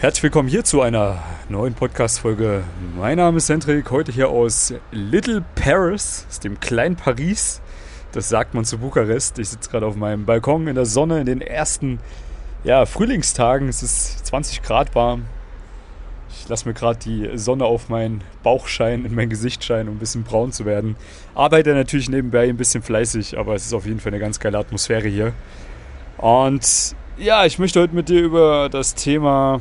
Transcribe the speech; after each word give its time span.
Herzlich 0.00 0.22
willkommen 0.22 0.48
hier 0.48 0.62
zu 0.62 0.80
einer 0.80 1.24
neuen 1.48 1.74
Podcast-Folge. 1.74 2.62
Mein 2.96 3.16
Name 3.16 3.38
ist 3.38 3.48
Hendrik, 3.48 3.90
heute 3.90 4.12
hier 4.12 4.28
aus 4.28 4.72
Little 4.92 5.44
Paris, 5.56 6.24
aus 6.28 6.38
dem 6.38 6.60
kleinen 6.60 6.94
Paris. 6.94 7.60
Das 8.12 8.28
sagt 8.28 8.54
man 8.54 8.64
zu 8.64 8.78
Bukarest. 8.78 9.40
Ich 9.40 9.48
sitze 9.48 9.68
gerade 9.68 9.86
auf 9.86 9.96
meinem 9.96 10.24
Balkon 10.24 10.68
in 10.68 10.76
der 10.76 10.86
Sonne 10.86 11.18
in 11.18 11.26
den 11.26 11.40
ersten 11.40 11.98
ja, 12.62 12.86
Frühlingstagen. 12.86 13.68
Es 13.68 13.82
ist 13.82 14.24
20 14.24 14.62
Grad 14.62 14.94
warm. 14.94 15.24
Ich 16.30 16.48
lasse 16.48 16.68
mir 16.68 16.74
gerade 16.74 17.00
die 17.00 17.36
Sonne 17.36 17.64
auf 17.64 17.88
meinen 17.88 18.22
Bauch 18.44 18.68
scheinen, 18.68 19.04
in 19.04 19.16
mein 19.16 19.28
Gesicht 19.28 19.64
scheinen, 19.64 19.88
um 19.88 19.96
ein 19.96 19.98
bisschen 19.98 20.22
braun 20.22 20.52
zu 20.52 20.64
werden. 20.64 20.94
Arbeite 21.34 21.74
natürlich 21.74 22.08
nebenbei 22.08 22.48
ein 22.48 22.56
bisschen 22.56 22.84
fleißig, 22.84 23.36
aber 23.36 23.56
es 23.56 23.66
ist 23.66 23.74
auf 23.74 23.84
jeden 23.84 23.98
Fall 23.98 24.12
eine 24.12 24.20
ganz 24.20 24.38
geile 24.38 24.58
Atmosphäre 24.58 25.08
hier. 25.08 25.32
Und 26.18 26.94
ja, 27.16 27.44
ich 27.46 27.58
möchte 27.58 27.80
heute 27.80 27.96
mit 27.96 28.08
dir 28.08 28.22
über 28.22 28.68
das 28.68 28.94
Thema 28.94 29.60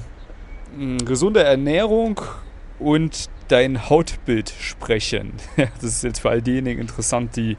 gesunde 1.06 1.44
Ernährung 1.44 2.22
und 2.80 3.30
dein 3.48 3.90
Hautbild 3.90 4.54
sprechen. 4.60 5.34
das 5.58 5.84
ist 5.84 6.04
jetzt 6.04 6.20
für 6.20 6.30
all 6.30 6.42
diejenigen 6.42 6.82
interessant, 6.82 7.36
die 7.36 7.58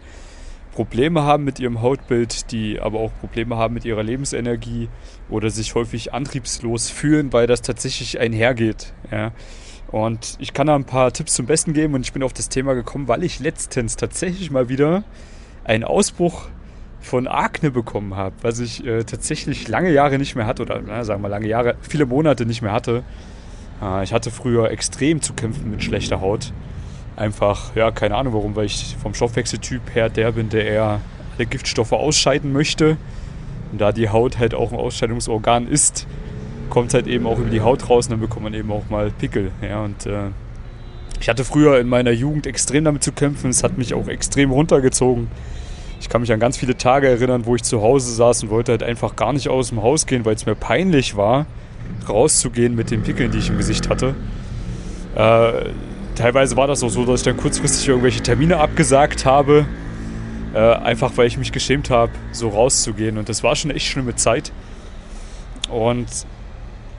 Probleme 0.73 1.25
haben 1.25 1.43
mit 1.43 1.59
ihrem 1.59 1.83
Hautbild, 1.83 2.53
die 2.53 2.79
aber 2.79 3.01
auch 3.01 3.11
Probleme 3.19 3.57
haben 3.57 3.75
mit 3.75 3.85
ihrer 3.85 4.05
Lebensenergie 4.05 4.89
oder 5.29 5.51
sich 5.51 5.75
häufig 5.75 6.15
antriebslos 6.15 6.89
fühlen, 6.89 7.33
weil 7.33 7.49
das 7.49 7.63
tatsächlich 7.63 8.21
einhergeht. 8.21 8.93
Ja. 9.11 9.33
Und 9.91 10.37
ich 10.39 10.53
kann 10.53 10.67
da 10.67 10.77
ein 10.77 10.85
paar 10.85 11.13
Tipps 11.13 11.35
zum 11.35 11.47
Besten 11.47 11.73
geben 11.73 11.95
und 11.95 12.03
ich 12.03 12.13
bin 12.13 12.23
auf 12.23 12.33
das 12.33 12.49
Thema 12.49 12.75
gekommen, 12.75 13.09
weil 13.09 13.25
ich 13.25 13.41
letztens 13.41 13.97
tatsächlich 13.97 14.51
mal 14.51 14.69
wieder 14.69 15.03
einen 15.65 15.83
Ausbruch 15.83 16.49
von 17.01 17.27
Akne 17.27 17.71
bekommen 17.71 18.17
habe, 18.17 18.35
was 18.43 18.59
ich 18.59 18.85
äh, 18.85 19.05
tatsächlich 19.05 19.69
lange 19.69 19.91
Jahre 19.93 20.19
nicht 20.19 20.35
mehr 20.35 20.47
hatte, 20.47 20.63
oder 20.63 20.81
na, 20.85 21.05
sagen 21.05 21.23
wir 21.23 21.29
lange 21.29 21.47
Jahre, 21.47 21.77
viele 21.81 22.07
Monate 22.07 22.45
nicht 22.45 22.63
mehr 22.63 22.73
hatte. 22.73 23.03
Äh, 23.83 24.05
ich 24.05 24.13
hatte 24.13 24.31
früher 24.31 24.71
extrem 24.71 25.23
zu 25.23 25.33
kämpfen 25.33 25.71
mit 25.71 25.83
schlechter 25.83 26.21
Haut. 26.21 26.53
Einfach, 27.17 27.75
ja, 27.75 27.91
keine 27.91 28.17
Ahnung 28.17 28.35
warum, 28.35 28.57
weil 28.57 28.67
ich 28.67 28.97
vom 29.01 29.15
Stoffwechseltyp 29.15 29.95
her 29.95 30.09
der 30.09 30.33
bin, 30.33 30.49
der 30.49 30.67
eher 30.67 31.01
alle 31.37 31.47
Giftstoffe 31.47 31.93
ausscheiden 31.93 32.53
möchte. 32.53 32.97
Und 33.73 33.81
da 33.81 33.93
die 33.93 34.09
Haut 34.09 34.39
halt 34.39 34.55
auch 34.55 34.73
ein 34.73 34.79
Ausscheidungsorgan 34.79 35.67
ist, 35.67 36.07
kommt 36.71 36.89
es 36.89 36.95
halt 36.95 37.07
eben 37.07 37.27
auch 37.27 37.39
über 37.39 37.51
die 37.51 37.61
Haut 37.61 37.89
raus 37.89 38.07
und 38.07 38.13
dann 38.13 38.21
bekommt 38.21 38.45
man 38.45 38.55
eben 38.55 38.71
auch 38.71 38.89
mal 38.89 39.11
Pickel. 39.11 39.51
Ja, 39.63 39.83
und 39.83 40.07
äh, 40.07 40.29
ich 41.21 41.29
hatte 41.29 41.45
früher 41.45 41.79
in 41.81 41.89
meiner 41.89 42.13
Jugend 42.13 42.47
extrem 42.47 42.85
damit 42.85 43.03
zu 43.03 43.13
kämpfen. 43.13 43.51
Es 43.51 43.65
hat 43.65 43.79
mich 43.79 43.95
auch 43.95 44.09
extrem 44.09 44.51
runtergezogen 44.53 45.29
ich 46.01 46.09
kann 46.09 46.21
mich 46.21 46.33
an 46.33 46.41
ganz 46.41 46.57
viele 46.57 46.77
Tage 46.77 47.09
erinnern, 47.09 47.45
wo 47.47 47.57
ich 47.57 47.63
zu 47.63 47.83
Hause 47.83 48.13
saß 48.13 48.45
und 48.45 48.51
wollte 48.51 48.73
halt 48.73 48.83
einfach 48.83 49.17
gar 49.17 49.33
nicht 49.33 49.49
aus 49.49 49.71
dem 49.71 49.83
Haus 49.83 50.07
gehen, 50.07 50.25
weil 50.25 50.35
es 50.35 50.47
mir 50.47 50.55
peinlich 50.55 51.17
war, 51.17 51.47
rauszugehen 52.09 52.75
mit 52.75 52.91
den 52.91 53.03
Pickeln, 53.03 53.31
die 53.33 53.39
ich 53.39 53.49
im 53.49 53.57
Gesicht 53.57 53.89
hatte. 53.89 54.15
Äh, 55.17 55.71
teilweise 56.15 56.57
war 56.57 56.67
das 56.67 56.83
auch 56.83 56.89
so, 56.89 57.05
dass 57.05 57.21
ich 57.21 57.25
dann 57.25 57.37
kurzfristig 57.37 57.89
irgendwelche 57.89 58.23
Termine 58.23 58.59
abgesagt 58.59 59.25
habe, 59.25 59.67
äh, 60.55 60.59
einfach 60.59 61.13
weil 61.17 61.27
ich 61.27 61.37
mich 61.37 61.51
geschämt 61.51 61.91
habe, 61.91 62.13
so 62.33 62.49
rauszugehen. 62.49 63.19
Und 63.19 63.29
das 63.29 63.43
war 63.43 63.57
schon 63.57 63.71
eine 63.71 63.77
echt 63.77 63.89
schlimme 63.89 64.15
Zeit. 64.15 64.53
Und 65.69 66.07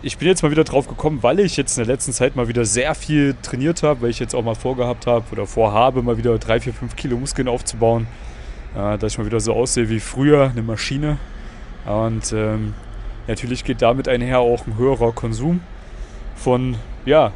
ich 0.01 0.17
bin 0.17 0.27
jetzt 0.27 0.43
mal 0.43 0.51
wieder 0.51 0.63
drauf 0.65 0.87
gekommen, 0.87 1.19
weil 1.21 1.39
ich 1.39 1.55
jetzt 1.57 1.77
in 1.77 1.85
der 1.85 1.93
letzten 1.93 2.11
Zeit 2.11 2.35
mal 2.35 2.47
wieder 2.47 2.65
sehr 2.65 2.95
viel 2.95 3.35
trainiert 3.41 3.81
habe, 3.83 4.01
weil 4.01 4.09
ich 4.09 4.19
jetzt 4.19 4.35
auch 4.35 4.43
mal 4.43 4.55
vorgehabt 4.55 5.07
habe 5.07 5.25
oder 5.31 5.45
vorhabe, 5.45 6.01
mal 6.01 6.17
wieder 6.17 6.37
3, 6.37 6.59
4, 6.59 6.73
5 6.73 6.95
Kilo 6.95 7.17
Muskeln 7.17 7.47
aufzubauen 7.47 8.07
dass 8.75 9.13
ich 9.13 9.17
mal 9.17 9.25
wieder 9.25 9.39
so 9.39 9.53
aussehe 9.53 9.89
wie 9.89 9.99
früher, 9.99 10.49
eine 10.49 10.61
Maschine. 10.61 11.17
Und 11.85 12.33
ähm, 12.33 12.73
natürlich 13.27 13.63
geht 13.63 13.81
damit 13.81 14.07
einher 14.07 14.39
auch 14.39 14.67
ein 14.67 14.77
höherer 14.77 15.11
Konsum 15.11 15.61
von 16.35 16.75
ja, 17.05 17.31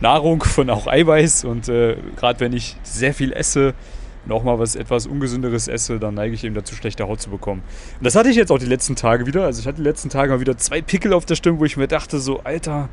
Nahrung, 0.00 0.42
von 0.42 0.70
auch 0.70 0.86
Eiweiß. 0.86 1.44
Und 1.44 1.68
äh, 1.68 1.96
gerade 2.16 2.40
wenn 2.40 2.52
ich 2.52 2.76
sehr 2.82 3.14
viel 3.14 3.32
esse 3.32 3.74
und 4.24 4.32
auch 4.32 4.42
mal 4.42 4.58
was 4.58 4.76
etwas 4.76 5.06
Ungesünderes 5.06 5.68
esse, 5.68 5.98
dann 5.98 6.14
neige 6.14 6.34
ich 6.34 6.44
eben 6.44 6.54
dazu, 6.54 6.74
schlechte 6.74 7.06
Haut 7.06 7.20
zu 7.20 7.30
bekommen. 7.30 7.62
Und 7.98 8.04
das 8.04 8.16
hatte 8.16 8.28
ich 8.28 8.36
jetzt 8.36 8.50
auch 8.50 8.58
die 8.58 8.66
letzten 8.66 8.96
Tage 8.96 9.26
wieder. 9.26 9.44
Also 9.44 9.60
ich 9.60 9.66
hatte 9.66 9.78
die 9.78 9.84
letzten 9.84 10.10
Tage 10.10 10.32
mal 10.32 10.40
wieder 10.40 10.56
zwei 10.58 10.82
Pickel 10.82 11.12
auf 11.12 11.26
der 11.26 11.36
Stimme, 11.36 11.58
wo 11.58 11.64
ich 11.64 11.76
mir 11.76 11.88
dachte, 11.88 12.18
so, 12.18 12.40
Alter, 12.44 12.88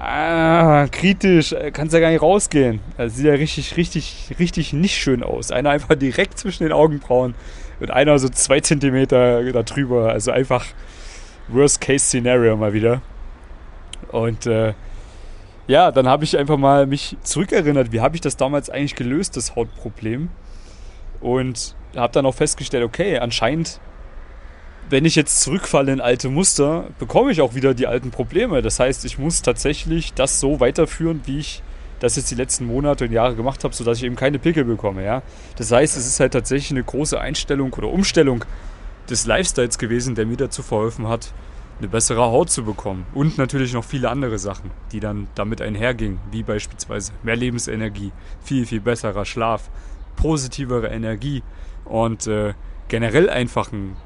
ah, 0.00 0.86
kritisch, 0.90 1.52
äh, 1.52 1.70
kannst 1.70 1.94
ja 1.94 2.00
gar 2.00 2.10
nicht 2.10 2.22
rausgehen. 2.22 2.80
Das 2.96 3.16
sieht 3.16 3.26
ja 3.26 3.32
richtig, 3.32 3.76
richtig, 3.76 4.34
richtig 4.38 4.72
nicht 4.72 4.96
schön 4.96 5.22
aus. 5.22 5.50
Einer 5.52 5.70
einfach 5.70 5.94
direkt 5.94 6.38
zwischen 6.38 6.64
den 6.64 6.72
Augenbrauen 6.72 7.34
und 7.80 7.90
einer 7.90 8.18
so 8.18 8.28
zwei 8.28 8.60
Zentimeter 8.60 9.42
da 9.52 9.62
drüber. 9.62 10.10
Also 10.10 10.30
einfach 10.30 10.64
Worst-Case-Szenario 11.48 12.56
mal 12.56 12.72
wieder. 12.72 13.02
Und 14.10 14.46
äh, 14.46 14.74
ja, 15.66 15.92
dann 15.92 16.08
habe 16.08 16.24
ich 16.24 16.36
einfach 16.36 16.56
mal 16.56 16.86
mich 16.86 17.16
zurückerinnert, 17.22 17.92
wie 17.92 18.00
habe 18.00 18.16
ich 18.16 18.20
das 18.20 18.36
damals 18.36 18.70
eigentlich 18.70 18.96
gelöst, 18.96 19.36
das 19.36 19.54
Hautproblem. 19.54 20.30
Und 21.20 21.76
habe 21.94 22.12
dann 22.12 22.24
auch 22.24 22.34
festgestellt, 22.34 22.84
okay, 22.84 23.18
anscheinend 23.18 23.80
wenn 24.90 25.04
ich 25.04 25.14
jetzt 25.14 25.40
zurückfalle 25.40 25.92
in 25.92 26.00
alte 26.00 26.28
Muster, 26.28 26.88
bekomme 26.98 27.30
ich 27.30 27.40
auch 27.40 27.54
wieder 27.54 27.74
die 27.74 27.86
alten 27.86 28.10
Probleme. 28.10 28.60
Das 28.60 28.80
heißt, 28.80 29.04
ich 29.04 29.18
muss 29.18 29.40
tatsächlich 29.40 30.14
das 30.14 30.40
so 30.40 30.58
weiterführen, 30.58 31.20
wie 31.26 31.38
ich 31.38 31.62
das 32.00 32.16
jetzt 32.16 32.30
die 32.30 32.34
letzten 32.34 32.64
Monate 32.64 33.04
und 33.04 33.12
Jahre 33.12 33.36
gemacht 33.36 33.62
habe, 33.62 33.74
sodass 33.74 33.98
ich 33.98 34.04
eben 34.04 34.16
keine 34.16 34.38
Pickel 34.38 34.64
bekomme. 34.64 35.04
Ja? 35.04 35.22
Das 35.56 35.70
heißt, 35.70 35.96
es 35.96 36.06
ist 36.06 36.18
halt 36.18 36.32
tatsächlich 36.32 36.72
eine 36.72 36.82
große 36.82 37.20
Einstellung 37.20 37.72
oder 37.74 37.88
Umstellung 37.88 38.44
des 39.08 39.26
Lifestyles 39.26 39.78
gewesen, 39.78 40.14
der 40.14 40.26
mir 40.26 40.36
dazu 40.36 40.62
verholfen 40.62 41.08
hat, 41.08 41.32
eine 41.78 41.88
bessere 41.88 42.22
Haut 42.22 42.50
zu 42.50 42.64
bekommen. 42.64 43.06
Und 43.14 43.38
natürlich 43.38 43.72
noch 43.72 43.84
viele 43.84 44.08
andere 44.10 44.38
Sachen, 44.38 44.70
die 44.92 45.00
dann 45.00 45.28
damit 45.34 45.62
einhergingen, 45.62 46.18
wie 46.32 46.42
beispielsweise 46.42 47.12
mehr 47.22 47.36
Lebensenergie, 47.36 48.12
viel, 48.42 48.66
viel 48.66 48.80
besserer 48.80 49.24
Schlaf, 49.24 49.70
positivere 50.16 50.88
Energie 50.88 51.42
und 51.84 52.26
äh, 52.26 52.54
generell 52.88 53.30
einfach 53.30 53.72
ein 53.72 53.96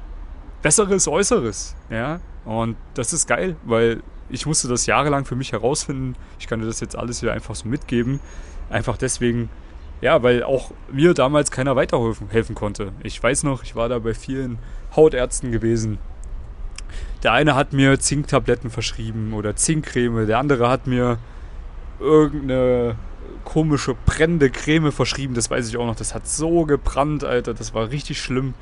besseres 0.65 1.07
Äußeres. 1.07 1.75
Ja? 1.91 2.19
Und 2.43 2.75
das 2.95 3.13
ist 3.13 3.27
geil, 3.27 3.55
weil 3.65 4.01
ich 4.29 4.47
musste 4.47 4.67
das 4.67 4.87
jahrelang 4.87 5.23
für 5.23 5.35
mich 5.35 5.51
herausfinden. 5.51 6.15
Ich 6.39 6.47
kann 6.47 6.59
dir 6.59 6.65
das 6.65 6.79
jetzt 6.79 6.95
alles 6.95 7.19
hier 7.19 7.31
einfach 7.31 7.53
so 7.53 7.67
mitgeben. 7.67 8.19
Einfach 8.71 8.97
deswegen, 8.97 9.49
ja, 10.01 10.23
weil 10.23 10.41
auch 10.41 10.71
mir 10.91 11.13
damals 11.13 11.51
keiner 11.51 11.75
weiterhelfen 11.75 12.29
helfen 12.31 12.55
konnte. 12.55 12.93
Ich 13.03 13.21
weiß 13.21 13.43
noch, 13.43 13.61
ich 13.61 13.75
war 13.75 13.89
da 13.89 13.99
bei 13.99 14.15
vielen 14.15 14.57
Hautärzten 14.95 15.51
gewesen. 15.51 15.99
Der 17.21 17.33
eine 17.33 17.53
hat 17.53 17.71
mir 17.71 17.99
Zinktabletten 17.99 18.71
verschrieben 18.71 19.33
oder 19.33 19.55
Zinkcreme. 19.55 20.25
Der 20.25 20.39
andere 20.39 20.67
hat 20.67 20.87
mir 20.87 21.19
irgendeine 21.99 22.95
komische 23.43 23.93
brennende 24.07 24.49
Creme 24.49 24.91
verschrieben. 24.91 25.35
Das 25.35 25.51
weiß 25.51 25.69
ich 25.69 25.77
auch 25.77 25.85
noch. 25.85 25.95
Das 25.95 26.15
hat 26.15 26.27
so 26.27 26.65
gebrannt, 26.65 27.23
Alter. 27.23 27.53
Das 27.53 27.75
war 27.75 27.91
richtig 27.91 28.19
schlimm 28.19 28.55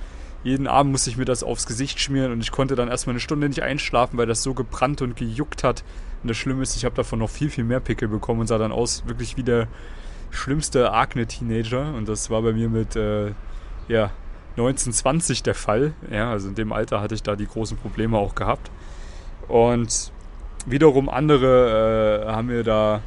jeden 0.43 0.67
Abend 0.67 0.91
musste 0.91 1.09
ich 1.09 1.17
mir 1.17 1.25
das 1.25 1.43
aufs 1.43 1.65
Gesicht 1.65 1.99
schmieren 1.99 2.31
und 2.31 2.41
ich 2.41 2.51
konnte 2.51 2.75
dann 2.75 2.89
erstmal 2.89 3.13
eine 3.13 3.21
Stunde 3.21 3.47
nicht 3.47 3.63
einschlafen, 3.63 4.17
weil 4.17 4.27
das 4.27 4.43
so 4.43 4.53
gebrannt 4.53 5.01
und 5.01 5.15
gejuckt 5.15 5.63
hat. 5.63 5.83
Und 6.21 6.29
das 6.29 6.37
Schlimme 6.37 6.63
ist, 6.63 6.75
ich 6.75 6.85
habe 6.85 6.95
davon 6.95 7.19
noch 7.19 7.29
viel, 7.29 7.49
viel 7.49 7.63
mehr 7.63 7.79
Pickel 7.79 8.09
bekommen 8.09 8.41
und 8.41 8.47
sah 8.47 8.57
dann 8.57 8.71
aus 8.71 9.03
wirklich 9.07 9.37
wie 9.37 9.43
der 9.43 9.67
schlimmste 10.31 10.91
Akne-Teenager. 10.91 11.93
Und 11.93 12.09
das 12.09 12.29
war 12.29 12.41
bei 12.41 12.51
mir 12.51 12.69
mit 12.69 12.95
äh, 12.95 13.31
ja, 13.87 14.11
1920 14.51 15.43
der 15.43 15.55
Fall. 15.55 15.93
Ja, 16.11 16.31
also 16.31 16.49
in 16.49 16.55
dem 16.55 16.73
Alter 16.73 16.99
hatte 16.99 17.15
ich 17.15 17.23
da 17.23 17.35
die 17.35 17.47
großen 17.47 17.77
Probleme 17.77 18.17
auch 18.17 18.35
gehabt. 18.35 18.69
Und 19.47 20.11
wiederum 20.65 21.09
andere 21.09 22.25
äh, 22.25 22.31
haben 22.31 22.47
mir 22.47 22.63
da 22.63 23.01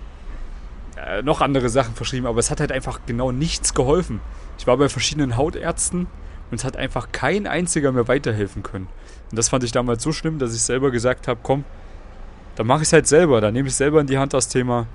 äh, 0.97 1.23
noch 1.23 1.43
andere 1.43 1.69
Sachen 1.69 1.95
verschrieben, 1.95 2.27
aber 2.27 2.39
es 2.39 2.51
hat 2.51 2.61
halt 2.61 2.73
einfach 2.73 3.01
genau 3.07 3.31
nichts 3.31 3.75
geholfen. 3.75 4.21
Ich 4.59 4.67
war 4.67 4.77
bei 4.79 4.89
verschiedenen 4.89 5.37
Hautärzten 5.37 6.07
und 6.51 6.59
es 6.59 6.65
hat 6.65 6.77
einfach 6.77 7.13
kein 7.13 7.47
einziger 7.47 7.93
mehr 7.93 8.09
weiterhelfen 8.09 8.63
können. 8.63 8.89
Und 9.31 9.39
das 9.39 9.49
fand 9.49 9.65
ich 9.65 9.73
damals 9.73 10.03
so 10.03 10.13
schlimm, 10.13 10.39
dass 10.39 10.55
ich 10.55 10.63
selber 10.63 10.91
gesagt 10.91 11.29
habe, 11.29 11.41
komm, 11.43 11.65
dann 12.55 12.67
mache 12.67 12.83
ich 12.83 12.89
es 12.89 12.93
halt 12.93 13.07
selber, 13.07 13.41
dann 13.41 13.53
nehme 13.53 13.69
ich 13.69 13.75
selber 13.75 14.01
in 14.01 14.07
die 14.07 14.19
Hand 14.19 14.33
das 14.33 14.49
Thema, 14.49 14.87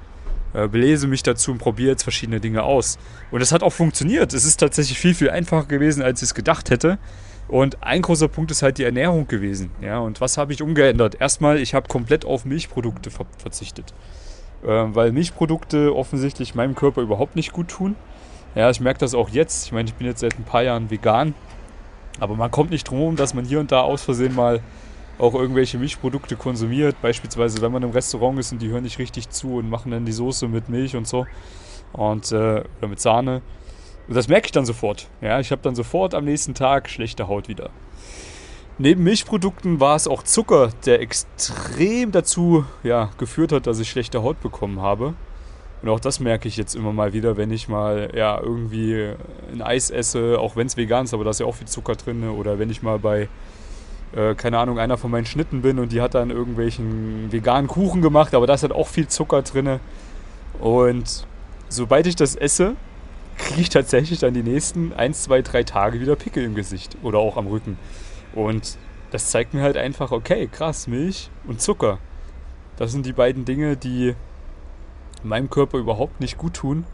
äh, 0.54 0.68
belese 0.68 1.08
mich 1.08 1.24
dazu 1.24 1.52
und 1.52 1.60
probiere 1.60 1.92
jetzt 1.92 2.04
verschiedene 2.04 2.40
Dinge 2.40 2.64
aus. 2.64 2.98
Und 3.30 3.42
es 3.42 3.52
hat 3.52 3.64
auch 3.64 3.74
funktioniert. 3.74 4.34
Es 4.34 4.46
ist 4.46 4.58
tatsächlich 4.58 5.00
viel, 5.00 5.14
viel 5.14 5.30
einfacher 5.30 5.66
gewesen, 5.66 6.02
als 6.02 6.22
ich 6.22 6.30
es 6.30 6.36
gedacht 6.36 6.70
hätte. 6.70 6.98
Und 7.48 7.84
ein 7.84 8.02
großer 8.02 8.28
Punkt 8.28 8.52
ist 8.52 8.64
halt 8.64 8.78
die 8.78 8.84
Ernährung 8.84 9.28
gewesen. 9.28 9.72
Ja, 9.82 10.00
und 10.00 10.22
was 10.22 10.38
habe 10.38 10.54
ich 10.54 10.62
umgeändert? 10.62 11.20
Erstmal, 11.20 11.60
ich 11.60 11.74
habe 11.74 11.88
komplett 11.88 12.26
auf 12.26 12.46
Milchprodukte 12.46 13.12
ver 13.12 13.26
verzichtet. 13.38 13.94
Äh, 14.64 14.68
weil 14.68 15.12
Milchprodukte 15.12 15.96
offensichtlich 15.96 16.56
meinem 16.56 16.76
Körper 16.76 17.02
überhaupt 17.02 17.36
nicht 17.36 17.52
gut 17.52 17.68
tun. 17.68 17.96
Ja, 18.56 18.70
ich 18.70 18.82
merke 18.82 19.00
das 19.00 19.14
auch 19.14 19.30
jetzt. 19.30 19.66
Ich 19.66 19.72
meine, 19.72 19.88
ich 19.88 19.96
bin 19.96 20.08
jetzt 20.08 20.20
seit 20.20 20.38
ein 20.38 20.44
paar 20.44 20.64
Jahren 20.64 20.90
vegan. 20.90 21.34
Aber 22.20 22.36
man 22.36 22.52
kommt 22.52 22.72
nicht 22.72 22.90
drum 22.90 23.00
herum, 23.00 23.16
dass 23.16 23.34
man 23.34 23.46
hier 23.46 23.60
und 23.60 23.72
da 23.72 23.82
aus 23.82 24.04
Versehen 24.04 24.36
mal 24.36 24.62
auch 25.18 25.34
irgendwelche 25.34 25.78
Milchprodukte 25.78 26.36
konsumiert. 26.36 26.96
Beispielsweise, 27.02 27.62
wenn 27.62 27.72
man 27.72 27.84
im 27.84 27.92
Restaurant 27.92 28.40
ist 28.40 28.52
und 28.52 28.62
die 28.62 28.70
hören 28.70 28.84
nicht 28.84 29.00
richtig 29.00 29.30
zu 29.30 29.56
und 29.56 29.70
machen 29.70 29.92
dann 29.92 30.06
die 30.06 30.12
Soße 30.12 30.48
mit 30.48 30.68
Milch 30.68 30.96
und 30.96 31.08
so. 31.08 31.26
Und, 31.94 32.32
äh, 32.32 32.64
oder 32.80 32.88
mit 32.88 33.00
Sahne. 33.00 33.42
Und 34.08 34.16
das 34.16 34.28
merke 34.28 34.48
ich 34.48 34.52
dann 34.52 34.66
sofort. 34.66 35.08
Ja, 35.22 35.40
ich 35.40 35.52
habe 35.52 35.62
dann 35.62 35.76
sofort 35.76 36.14
am 36.14 36.26
nächsten 36.26 36.54
Tag 36.54 36.90
schlechte 36.90 37.28
Haut 37.28 37.48
wieder. 37.48 37.70
Neben 38.78 39.04
Milchprodukten 39.04 39.80
war 39.80 39.96
es 39.96 40.08
auch 40.08 40.24
Zucker, 40.24 40.70
der 40.86 41.02
extrem 41.02 42.12
dazu 42.12 42.66
ja, 42.84 43.12
geführt 43.18 43.52
hat, 43.52 43.68
dass 43.68 43.80
ich 43.80 43.90
schlechte 43.90 44.24
Haut 44.24 44.42
bekommen 44.42 44.82
habe. 44.82 45.14
Und 45.82 45.90
auch 45.90 46.00
das 46.00 46.20
merke 46.20 46.48
ich 46.48 46.58
jetzt 46.58 46.76
immer 46.76 46.94
mal 46.94 47.14
wieder, 47.14 47.38
wenn 47.38 47.52
ich 47.52 47.68
mal 47.68 48.12
ja, 48.16 48.40
irgendwie 48.40 49.14
ein 49.52 49.62
Eis 49.62 49.90
esse, 49.90 50.38
auch 50.40 50.56
wenn 50.56 50.68
es 50.68 50.78
vegan 50.78 51.06
ist, 51.06 51.14
aber 51.14 51.24
da 51.24 51.32
ist 51.32 51.40
ja 51.40 51.46
auch 51.46 51.56
viel 51.56 51.68
Zucker 51.68 51.96
drin. 51.96 52.28
Oder 52.30 52.60
wenn 52.60 52.70
ich 52.70 52.84
mal 52.84 53.00
bei, 53.00 53.30
äh, 54.16 54.36
keine 54.36 54.60
Ahnung, 54.60 54.78
einer 54.78 54.98
von 54.98 55.10
meinen 55.10 55.26
Schnitten 55.26 55.62
bin 55.62 55.80
und 55.80 55.92
die 55.92 56.02
hat 56.02 56.14
dann 56.14 56.30
irgendwelchen 56.30 57.32
veganen 57.32 57.68
Kuchen 57.68 58.02
gemacht, 58.02 58.36
aber 58.36 58.46
da 58.46 58.54
ist 58.54 58.62
halt 58.62 58.74
auch 58.74 58.88
viel 58.88 59.08
Zucker 59.08 59.42
drin. 59.42 59.80
Und 60.60 61.26
sobald 61.70 62.06
ich 62.06 62.16
das 62.16 62.36
esse, 62.36 62.76
kriege 63.38 63.62
ich 63.62 63.70
tatsächlich 63.70 64.20
dann 64.20 64.36
die 64.36 64.44
nächsten 64.44 64.94
1, 64.94 65.24
2, 65.24 65.42
3 65.42 65.64
Tage 65.64 66.00
wieder 66.00 66.16
Pickel 66.16 66.44
im 66.44 66.54
Gesicht 66.54 66.98
oder 67.02 67.18
auch 67.18 67.38
am 67.38 67.48
Rücken. 67.48 67.80
Und 68.36 68.78
das 69.10 69.32
zeigt 69.32 69.56
mir 69.56 69.64
halt 69.64 69.78
einfach, 69.78 70.12
okay, 70.12 70.48
krass, 70.48 70.88
Milch 70.88 71.32
und 71.48 71.60
Zucker. 71.60 71.98
Das 72.78 72.92
sind 72.92 73.06
die 73.06 73.14
beiden 73.14 73.46
Dinge, 73.46 73.78
die 73.78 74.16
meinem 75.24 75.50
Körper 75.50 75.78
überhaupt 75.78 76.20
nicht 76.20 76.38
gut 76.38 76.56
tun, 76.56 76.86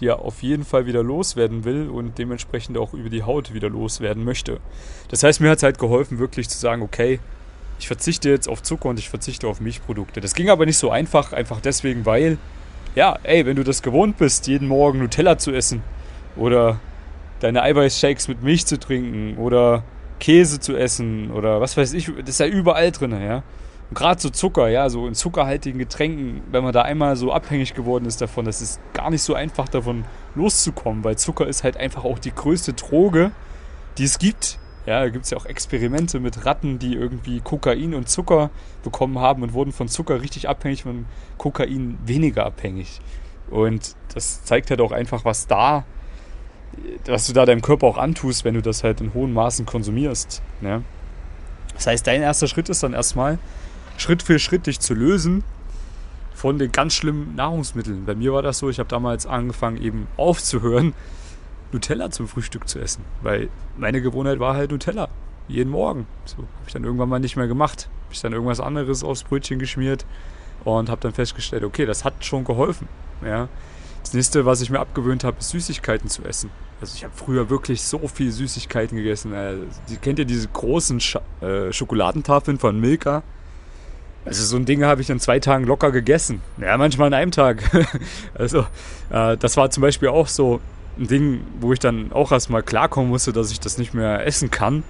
die 0.00 0.06
er 0.06 0.20
auf 0.20 0.42
jeden 0.42 0.64
Fall 0.64 0.86
wieder 0.86 1.02
loswerden 1.02 1.64
will 1.64 1.88
und 1.88 2.18
dementsprechend 2.18 2.76
auch 2.78 2.92
über 2.92 3.08
die 3.08 3.22
Haut 3.22 3.54
wieder 3.54 3.70
loswerden 3.70 4.24
möchte. 4.24 4.60
Das 5.08 5.22
heißt, 5.22 5.40
mir 5.40 5.50
hat 5.50 5.58
es 5.58 5.62
halt 5.62 5.78
geholfen, 5.78 6.18
wirklich 6.18 6.48
zu 6.48 6.58
sagen, 6.58 6.82
okay, 6.82 7.20
ich 7.78 7.86
verzichte 7.86 8.30
jetzt 8.30 8.48
auf 8.48 8.62
Zucker 8.62 8.88
und 8.88 8.98
ich 8.98 9.08
verzichte 9.08 9.46
auf 9.48 9.60
Milchprodukte. 9.60 10.20
Das 10.20 10.34
ging 10.34 10.50
aber 10.50 10.66
nicht 10.66 10.78
so 10.78 10.90
einfach, 10.90 11.32
einfach 11.32 11.60
deswegen, 11.60 12.06
weil, 12.06 12.38
ja, 12.94 13.18
ey, 13.22 13.44
wenn 13.46 13.56
du 13.56 13.64
das 13.64 13.82
gewohnt 13.82 14.16
bist, 14.18 14.46
jeden 14.46 14.68
Morgen 14.68 14.98
Nutella 14.98 15.38
zu 15.38 15.52
essen 15.52 15.82
oder 16.36 16.78
deine 17.40 17.62
Eiweißshakes 17.62 18.28
mit 18.28 18.42
Milch 18.42 18.66
zu 18.66 18.78
trinken 18.78 19.36
oder 19.36 19.84
Käse 20.20 20.60
zu 20.60 20.76
essen 20.76 21.30
oder 21.30 21.60
was 21.60 21.76
weiß 21.76 21.92
ich, 21.92 22.06
das 22.06 22.30
ist 22.30 22.40
ja 22.40 22.46
überall 22.46 22.90
drin, 22.90 23.12
ja. 23.20 23.42
Gerade 23.94 24.20
so 24.20 24.30
Zucker, 24.30 24.68
ja, 24.68 24.90
so 24.90 25.06
in 25.06 25.14
zuckerhaltigen 25.14 25.78
Getränken, 25.78 26.42
wenn 26.50 26.64
man 26.64 26.72
da 26.72 26.82
einmal 26.82 27.16
so 27.16 27.32
abhängig 27.32 27.74
geworden 27.74 28.04
ist 28.04 28.20
davon, 28.20 28.44
das 28.44 28.60
ist 28.60 28.80
gar 28.92 29.10
nicht 29.10 29.22
so 29.22 29.34
einfach 29.34 29.68
davon 29.68 30.04
loszukommen, 30.34 31.04
weil 31.04 31.16
Zucker 31.16 31.46
ist 31.46 31.62
halt 31.62 31.76
einfach 31.76 32.04
auch 32.04 32.18
die 32.18 32.34
größte 32.34 32.72
Droge, 32.72 33.30
die 33.98 34.04
es 34.04 34.18
gibt. 34.18 34.58
Ja, 34.86 35.00
da 35.00 35.08
gibt 35.08 35.24
es 35.24 35.30
ja 35.30 35.38
auch 35.38 35.46
Experimente 35.46 36.20
mit 36.20 36.46
Ratten, 36.46 36.78
die 36.78 36.94
irgendwie 36.94 37.40
Kokain 37.40 37.94
und 37.94 38.08
Zucker 38.08 38.50
bekommen 38.82 39.18
haben 39.18 39.42
und 39.42 39.52
wurden 39.52 39.72
von 39.72 39.88
Zucker 39.88 40.20
richtig 40.20 40.48
abhängig, 40.48 40.82
von 40.82 41.06
Kokain 41.38 41.98
weniger 42.04 42.44
abhängig. 42.46 43.00
Und 43.50 43.94
das 44.14 44.44
zeigt 44.44 44.70
halt 44.70 44.80
auch 44.80 44.92
einfach, 44.92 45.24
was 45.24 45.46
da 45.46 45.84
was 47.06 47.26
du 47.26 47.32
da 47.32 47.46
deinem 47.46 47.62
Körper 47.62 47.86
auch 47.86 47.98
antust, 47.98 48.44
wenn 48.44 48.54
du 48.54 48.62
das 48.62 48.84
halt 48.84 49.00
in 49.00 49.14
hohen 49.14 49.32
Maßen 49.32 49.66
konsumierst. 49.66 50.42
Ne? 50.60 50.82
Das 51.74 51.86
heißt, 51.86 52.06
dein 52.06 52.22
erster 52.22 52.48
Schritt 52.48 52.68
ist 52.68 52.82
dann 52.82 52.92
erstmal, 52.92 53.38
Schritt 53.96 54.22
für 54.22 54.38
Schritt 54.38 54.66
dich 54.66 54.80
zu 54.80 54.94
lösen 54.94 55.44
von 56.34 56.58
den 56.58 56.70
ganz 56.70 56.94
schlimmen 56.94 57.34
Nahrungsmitteln. 57.34 58.04
Bei 58.04 58.14
mir 58.14 58.32
war 58.32 58.42
das 58.42 58.58
so, 58.58 58.68
ich 58.68 58.78
habe 58.78 58.88
damals 58.88 59.26
angefangen 59.26 59.80
eben 59.80 60.06
aufzuhören, 60.16 60.94
Nutella 61.72 62.10
zum 62.10 62.28
Frühstück 62.28 62.68
zu 62.68 62.78
essen, 62.78 63.04
weil 63.22 63.48
meine 63.76 64.00
Gewohnheit 64.00 64.38
war 64.38 64.54
halt 64.54 64.70
Nutella. 64.70 65.08
Jeden 65.48 65.70
Morgen. 65.70 66.06
So 66.24 66.38
habe 66.38 66.48
ich 66.66 66.72
dann 66.72 66.84
irgendwann 66.84 67.08
mal 67.08 67.20
nicht 67.20 67.36
mehr 67.36 67.46
gemacht. 67.46 67.88
Habe 68.04 68.14
ich 68.14 68.20
dann 68.20 68.32
irgendwas 68.32 68.60
anderes 68.60 69.04
aufs 69.04 69.22
Brötchen 69.22 69.58
geschmiert 69.58 70.04
und 70.64 70.88
habe 70.88 71.00
dann 71.00 71.12
festgestellt, 71.12 71.64
okay, 71.64 71.86
das 71.86 72.04
hat 72.04 72.24
schon 72.24 72.44
geholfen. 72.44 72.88
Ja. 73.24 73.48
Das 74.02 74.12
nächste, 74.12 74.44
was 74.44 74.60
ich 74.60 74.70
mir 74.70 74.80
abgewöhnt 74.80 75.24
habe, 75.24 75.38
ist 75.38 75.50
Süßigkeiten 75.50 76.08
zu 76.08 76.22
essen. 76.24 76.50
Also 76.80 76.94
ich 76.96 77.04
habe 77.04 77.14
früher 77.16 77.48
wirklich 77.48 77.82
so 77.82 78.06
viel 78.06 78.30
Süßigkeiten 78.30 78.96
gegessen. 78.96 79.32
Äh, 79.32 79.56
kennt 80.00 80.18
ihr 80.18 80.24
diese 80.24 80.48
großen 80.48 81.00
Sch 81.00 81.18
äh, 81.40 81.72
Schokoladentafeln 81.72 82.58
von 82.58 82.78
Milka? 82.78 83.22
Also 84.26 84.44
so 84.44 84.56
ein 84.56 84.64
Ding 84.64 84.84
habe 84.84 85.00
ich 85.00 85.08
in 85.08 85.20
zwei 85.20 85.38
Tagen 85.38 85.64
locker 85.64 85.92
gegessen. 85.92 86.42
Ja, 86.60 86.76
manchmal 86.76 87.08
in 87.08 87.14
einem 87.14 87.30
Tag. 87.30 87.62
also 88.34 88.66
äh, 89.10 89.36
das 89.36 89.56
war 89.56 89.70
zum 89.70 89.82
Beispiel 89.82 90.08
auch 90.08 90.26
so 90.26 90.60
ein 90.98 91.06
Ding, 91.06 91.40
wo 91.60 91.72
ich 91.72 91.78
dann 91.78 92.12
auch 92.12 92.32
erstmal 92.32 92.64
klarkommen 92.64 93.08
musste, 93.08 93.32
dass 93.32 93.52
ich 93.52 93.60
das 93.60 93.78
nicht 93.78 93.94
mehr 93.94 94.26
essen 94.26 94.50
kann. 94.50 94.82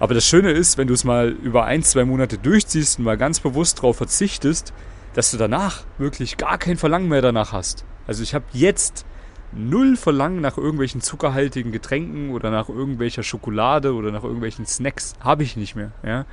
Aber 0.00 0.14
das 0.14 0.26
Schöne 0.26 0.50
ist, 0.50 0.78
wenn 0.78 0.88
du 0.88 0.94
es 0.94 1.04
mal 1.04 1.28
über 1.28 1.64
ein, 1.64 1.84
zwei 1.84 2.04
Monate 2.04 2.38
durchziehst 2.38 2.98
und 2.98 3.04
mal 3.04 3.16
ganz 3.16 3.38
bewusst 3.38 3.78
darauf 3.78 3.96
verzichtest, 3.96 4.72
dass 5.14 5.30
du 5.30 5.36
danach 5.36 5.84
wirklich 5.96 6.36
gar 6.36 6.58
kein 6.58 6.76
Verlangen 6.76 7.08
mehr 7.08 7.22
danach 7.22 7.52
hast. 7.52 7.84
Also 8.06 8.22
ich 8.22 8.34
habe 8.34 8.44
jetzt 8.52 9.06
null 9.52 9.96
Verlangen 9.96 10.40
nach 10.40 10.58
irgendwelchen 10.58 11.00
zuckerhaltigen 11.00 11.70
Getränken 11.70 12.30
oder 12.30 12.50
nach 12.50 12.68
irgendwelcher 12.68 13.22
Schokolade 13.22 13.94
oder 13.94 14.10
nach 14.10 14.24
irgendwelchen 14.24 14.66
Snacks. 14.66 15.14
Habe 15.20 15.44
ich 15.44 15.56
nicht 15.56 15.76
mehr. 15.76 15.92
Ja? 16.02 16.26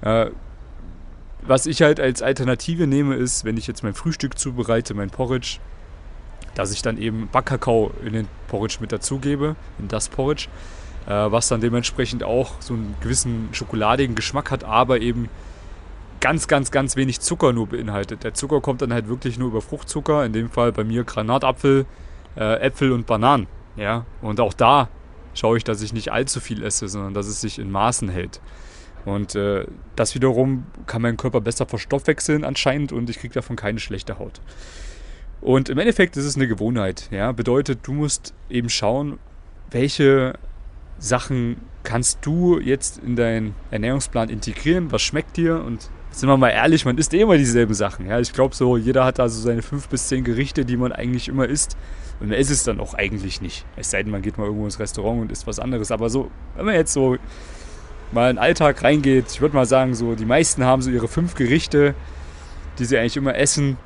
Äh, 0.00 0.30
was 1.50 1.66
ich 1.66 1.82
halt 1.82 1.98
als 1.98 2.22
Alternative 2.22 2.86
nehme, 2.86 3.16
ist, 3.16 3.44
wenn 3.44 3.56
ich 3.56 3.66
jetzt 3.66 3.82
mein 3.82 3.92
Frühstück 3.92 4.38
zubereite, 4.38 4.94
mein 4.94 5.10
Porridge, 5.10 5.58
dass 6.54 6.70
ich 6.70 6.80
dann 6.80 6.96
eben 6.96 7.28
Backkakao 7.32 7.90
in 8.04 8.12
den 8.12 8.28
Porridge 8.46 8.76
mit 8.80 8.92
dazugebe, 8.92 9.56
in 9.80 9.88
das 9.88 10.08
Porridge, 10.08 10.46
äh, 11.08 11.10
was 11.10 11.48
dann 11.48 11.60
dementsprechend 11.60 12.22
auch 12.22 12.52
so 12.60 12.74
einen 12.74 12.94
gewissen 13.00 13.48
schokoladigen 13.50 14.14
Geschmack 14.14 14.52
hat, 14.52 14.62
aber 14.62 15.00
eben 15.00 15.28
ganz, 16.20 16.46
ganz, 16.46 16.70
ganz 16.70 16.94
wenig 16.94 17.18
Zucker 17.18 17.52
nur 17.52 17.66
beinhaltet. 17.66 18.22
Der 18.22 18.32
Zucker 18.32 18.60
kommt 18.60 18.80
dann 18.80 18.92
halt 18.92 19.08
wirklich 19.08 19.36
nur 19.36 19.48
über 19.48 19.60
Fruchtzucker, 19.60 20.24
in 20.24 20.32
dem 20.32 20.50
Fall 20.50 20.70
bei 20.70 20.84
mir 20.84 21.02
Granatapfel, 21.02 21.84
äh, 22.36 22.60
Äpfel 22.60 22.92
und 22.92 23.08
Bananen. 23.08 23.48
Ja, 23.74 24.06
und 24.22 24.38
auch 24.38 24.54
da 24.54 24.88
schaue 25.34 25.56
ich, 25.56 25.64
dass 25.64 25.82
ich 25.82 25.92
nicht 25.92 26.12
allzu 26.12 26.38
viel 26.38 26.62
esse, 26.62 26.86
sondern 26.86 27.12
dass 27.12 27.26
es 27.26 27.40
sich 27.40 27.58
in 27.58 27.72
Maßen 27.72 28.08
hält. 28.08 28.40
Und 29.04 29.34
äh, 29.34 29.66
das 29.96 30.14
wiederum 30.14 30.66
kann 30.86 31.02
mein 31.02 31.16
Körper 31.16 31.40
besser 31.40 31.66
verstoffwechseln 31.66 32.44
anscheinend 32.44 32.92
und 32.92 33.08
ich 33.08 33.18
kriege 33.18 33.34
davon 33.34 33.56
keine 33.56 33.80
schlechte 33.80 34.18
Haut. 34.18 34.40
Und 35.40 35.68
im 35.68 35.78
Endeffekt 35.78 36.16
ist 36.16 36.24
es 36.24 36.36
eine 36.36 36.48
Gewohnheit. 36.48 37.08
Ja? 37.10 37.32
Bedeutet, 37.32 37.80
du 37.82 37.92
musst 37.92 38.34
eben 38.50 38.68
schauen, 38.68 39.18
welche 39.70 40.34
Sachen 40.98 41.56
kannst 41.82 42.18
du 42.26 42.60
jetzt 42.60 42.98
in 42.98 43.16
deinen 43.16 43.54
Ernährungsplan 43.70 44.28
integrieren, 44.28 44.92
was 44.92 45.00
schmeckt 45.00 45.38
dir 45.38 45.64
und 45.64 45.90
sind 46.10 46.28
wir 46.28 46.36
mal 46.36 46.50
ehrlich, 46.50 46.84
man 46.84 46.98
isst 46.98 47.14
eh 47.14 47.20
immer 47.20 47.38
dieselben 47.38 47.72
Sachen. 47.72 48.06
Ja? 48.06 48.18
Ich 48.20 48.32
glaube 48.32 48.54
so, 48.54 48.76
jeder 48.76 49.04
hat 49.04 49.20
also 49.20 49.40
seine 49.40 49.62
fünf 49.62 49.88
bis 49.88 50.08
zehn 50.08 50.24
Gerichte, 50.24 50.64
die 50.64 50.76
man 50.76 50.92
eigentlich 50.92 51.28
immer 51.28 51.46
isst. 51.46 51.76
Und 52.18 52.28
man 52.28 52.38
isst 52.38 52.50
es 52.50 52.64
dann 52.64 52.80
auch 52.80 52.94
eigentlich 52.94 53.40
nicht. 53.40 53.64
Es 53.76 53.90
sei 53.90 54.02
denn, 54.02 54.12
man 54.12 54.20
geht 54.20 54.36
mal 54.36 54.44
irgendwo 54.44 54.66
ins 54.66 54.78
Restaurant 54.78 55.22
und 55.22 55.32
isst 55.32 55.46
was 55.46 55.58
anderes. 55.58 55.90
Aber 55.90 56.10
so, 56.10 56.30
wenn 56.56 56.66
man 56.66 56.74
jetzt 56.74 56.92
so 56.92 57.16
mal 58.12 58.30
in 58.30 58.36
den 58.36 58.42
Alltag 58.42 58.82
reingeht, 58.82 59.26
ich 59.30 59.40
würde 59.40 59.54
mal 59.54 59.66
sagen, 59.66 59.94
so 59.94 60.14
die 60.14 60.24
meisten 60.24 60.64
haben 60.64 60.82
so 60.82 60.90
ihre 60.90 61.08
fünf 61.08 61.34
Gerichte, 61.34 61.94
die 62.78 62.84
sie 62.84 62.98
eigentlich 62.98 63.16
immer 63.16 63.36
essen. 63.36 63.76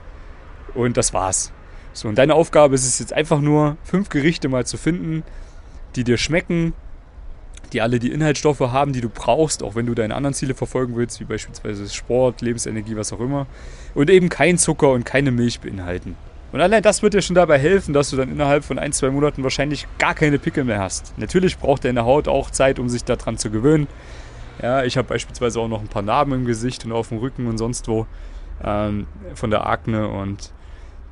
Und 0.74 0.96
das 0.96 1.12
war's. 1.12 1.52
So, 1.92 2.08
und 2.08 2.18
deine 2.18 2.34
Aufgabe 2.34 2.74
ist 2.74 2.84
es 2.84 2.98
jetzt 2.98 3.12
einfach 3.12 3.40
nur, 3.40 3.76
fünf 3.84 4.08
Gerichte 4.08 4.48
mal 4.48 4.66
zu 4.66 4.76
finden, 4.76 5.22
die 5.94 6.02
dir 6.02 6.18
schmecken, 6.18 6.72
die 7.72 7.80
alle 7.80 7.98
die 7.98 8.10
Inhaltsstoffe 8.10 8.60
haben, 8.60 8.92
die 8.92 9.00
du 9.00 9.08
brauchst, 9.08 9.62
auch 9.62 9.74
wenn 9.74 9.86
du 9.86 9.94
deine 9.94 10.14
anderen 10.14 10.34
Ziele 10.34 10.54
verfolgen 10.54 10.96
willst, 10.96 11.20
wie 11.20 11.24
beispielsweise 11.24 11.88
Sport, 11.88 12.40
Lebensenergie, 12.40 12.96
was 12.96 13.12
auch 13.12 13.20
immer. 13.20 13.46
Und 13.94 14.10
eben 14.10 14.28
kein 14.28 14.58
Zucker 14.58 14.90
und 14.90 15.04
keine 15.04 15.30
Milch 15.30 15.60
beinhalten. 15.60 16.16
Und 16.54 16.60
allein 16.60 16.82
das 16.82 17.02
wird 17.02 17.14
dir 17.14 17.20
schon 17.20 17.34
dabei 17.34 17.58
helfen, 17.58 17.92
dass 17.92 18.10
du 18.10 18.16
dann 18.16 18.30
innerhalb 18.30 18.64
von 18.64 18.78
ein, 18.78 18.92
zwei 18.92 19.10
Monaten 19.10 19.42
wahrscheinlich 19.42 19.88
gar 19.98 20.14
keine 20.14 20.38
Pickel 20.38 20.64
mehr 20.64 20.78
hast. 20.78 21.12
Natürlich 21.18 21.58
braucht 21.58 21.84
deine 21.84 22.04
Haut 22.04 22.28
auch 22.28 22.50
Zeit, 22.50 22.78
um 22.78 22.88
sich 22.88 23.04
daran 23.04 23.36
zu 23.36 23.50
gewöhnen. 23.50 23.88
Ja, 24.62 24.84
ich 24.84 24.96
habe 24.96 25.08
beispielsweise 25.08 25.58
auch 25.58 25.68
noch 25.68 25.80
ein 25.80 25.88
paar 25.88 26.02
Narben 26.02 26.32
im 26.32 26.44
Gesicht 26.44 26.84
und 26.84 26.92
auf 26.92 27.08
dem 27.08 27.18
Rücken 27.18 27.48
und 27.48 27.58
sonst 27.58 27.88
wo 27.88 28.06
ähm, 28.62 29.08
von 29.34 29.50
der 29.50 29.66
Akne 29.66 30.08
und 30.08 30.52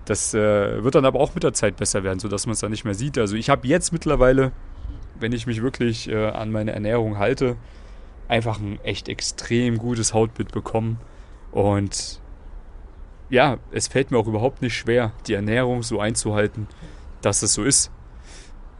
das 0.05 0.33
äh, 0.33 0.83
wird 0.83 0.95
dann 0.95 1.05
aber 1.05 1.19
auch 1.19 1.35
mit 1.35 1.43
der 1.43 1.53
Zeit 1.53 1.77
besser 1.77 2.05
werden, 2.05 2.21
sodass 2.21 2.47
man 2.47 2.53
es 2.53 2.61
dann 2.61 2.71
nicht 2.71 2.85
mehr 2.85 2.95
sieht. 2.95 3.19
Also 3.19 3.35
ich 3.35 3.51
habe 3.51 3.67
jetzt 3.67 3.93
mittlerweile 3.93 4.53
wenn 5.23 5.33
ich 5.33 5.47
mich 5.47 5.63
wirklich 5.63 6.11
äh, 6.11 6.29
an 6.29 6.51
meine 6.51 6.73
Ernährung 6.73 7.19
halte, 7.19 7.57
einfach 8.29 8.61
ein 8.61 8.79
echt 8.83 9.09
extrem 9.09 9.79
gutes 9.79 10.13
Hautbild 10.13 10.53
bekommen. 10.53 10.99
Und 11.53 12.21
ja, 13.33 13.57
es 13.71 13.89
fällt 13.89 14.11
mir 14.11 14.19
auch 14.19 14.27
überhaupt 14.27 14.61
nicht 14.61 14.77
schwer, 14.77 15.13
die 15.27 15.33
Ernährung 15.33 15.83
so 15.83 15.99
einzuhalten, 15.99 16.69
dass 17.23 17.43
es 17.43 17.55
so 17.55 17.65
ist. 17.65 17.91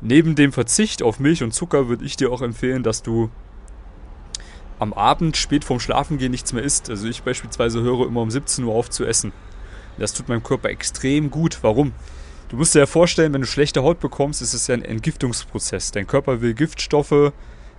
Neben 0.03 0.35
dem 0.35 0.53
Verzicht 0.53 1.03
auf 1.03 1.19
Milch 1.19 1.43
und 1.43 1.55
Zucker 1.55 1.89
würde 1.89 2.05
ich 2.05 2.19
dir 2.19 2.31
auch 2.31 2.43
empfehlen, 2.43 2.83
dass 2.83 3.03
du 3.03 3.31
am 4.79 4.93
Abend 4.93 5.39
spät 5.39 5.65
vorm 5.65 5.81
Schlafengehen 5.81 6.31
nichts 6.31 6.53
mehr 6.53 6.63
isst. 6.63 6.91
Also 6.91 7.09
ich 7.09 7.23
beispielsweise 7.23 7.81
höre 7.81 8.07
immer 8.07 8.21
um 8.21 8.31
17 8.31 8.63
Uhr 8.67 8.75
auf 8.75 8.91
zu 8.91 9.07
essen. 9.07 9.33
Das 9.97 10.13
tut 10.13 10.29
meinem 10.29 10.43
Körper 10.43 10.69
extrem 10.69 11.31
gut. 11.31 11.61
Warum? 11.63 11.93
Du 12.51 12.57
musst 12.57 12.75
dir 12.75 12.81
ja 12.81 12.87
vorstellen, 12.87 13.33
wenn 13.33 13.41
du 13.41 13.47
schlechte 13.47 13.83
Haut 13.83 14.01
bekommst, 14.01 14.43
ist 14.43 14.53
es 14.53 14.67
ja 14.67 14.75
ein 14.75 14.85
Entgiftungsprozess. 14.85 15.93
Dein 15.93 16.07
Körper 16.07 16.43
will 16.43 16.53
Giftstoffe 16.53 17.33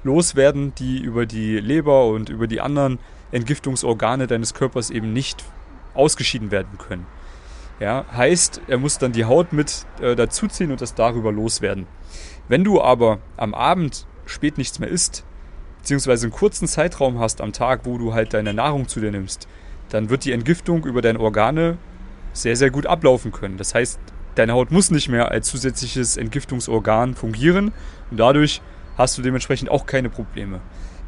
loswerden, 0.03 0.73
die 0.73 0.97
über 0.97 1.27
die 1.27 1.59
Leber 1.59 2.07
und 2.07 2.29
über 2.29 2.47
die 2.47 2.61
anderen 2.61 2.97
Entgiftungsorgane 3.31 4.25
deines 4.25 4.55
Körpers 4.55 4.89
eben 4.89 5.13
nicht 5.13 5.45
ausgeschieden 5.93 6.51
werden 6.51 6.77
können. 6.77 7.05
Ja, 7.79 8.05
heißt, 8.15 8.61
er 8.67 8.77
muss 8.77 8.97
dann 8.97 9.11
die 9.11 9.25
Haut 9.25 9.51
mit 9.51 9.85
äh, 10.01 10.15
dazuziehen 10.15 10.71
und 10.71 10.81
das 10.81 10.95
darüber 10.95 11.31
loswerden. 11.31 11.87
Wenn 12.47 12.63
du 12.63 12.81
aber 12.81 13.19
am 13.35 13.53
Abend 13.53 14.05
spät 14.25 14.57
nichts 14.57 14.79
mehr 14.79 14.89
isst, 14.89 15.25
beziehungsweise 15.79 16.27
einen 16.27 16.33
kurzen 16.33 16.67
Zeitraum 16.67 17.19
hast 17.19 17.41
am 17.41 17.51
Tag, 17.51 17.81
wo 17.85 17.97
du 17.97 18.13
halt 18.13 18.33
deine 18.33 18.53
Nahrung 18.53 18.87
zu 18.87 18.99
dir 18.99 19.11
nimmst, 19.11 19.47
dann 19.89 20.09
wird 20.09 20.25
die 20.25 20.31
Entgiftung 20.31 20.85
über 20.85 21.01
deine 21.01 21.19
Organe 21.19 21.77
sehr, 22.31 22.55
sehr 22.55 22.69
gut 22.69 22.85
ablaufen 22.85 23.31
können. 23.31 23.57
Das 23.57 23.75
heißt, 23.75 23.99
deine 24.35 24.53
Haut 24.53 24.71
muss 24.71 24.91
nicht 24.91 25.09
mehr 25.09 25.29
als 25.31 25.49
zusätzliches 25.49 26.17
Entgiftungsorgan 26.17 27.15
fungieren 27.15 27.73
und 28.09 28.17
dadurch 28.17 28.61
hast 28.97 29.17
du 29.17 29.21
dementsprechend 29.21 29.69
auch 29.69 29.85
keine 29.85 30.09
Probleme. 30.09 30.61